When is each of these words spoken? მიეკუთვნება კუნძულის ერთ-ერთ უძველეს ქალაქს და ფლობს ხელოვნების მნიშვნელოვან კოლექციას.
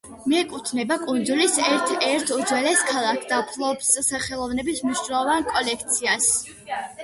მიეკუთვნება 0.29 0.95
კუნძულის 1.01 1.57
ერთ-ერთ 1.65 2.33
უძველეს 2.37 2.83
ქალაქს 2.93 3.31
და 3.35 3.43
ფლობს 3.53 3.95
ხელოვნების 4.27 4.85
მნიშვნელოვან 4.89 5.49
კოლექციას. 5.55 6.31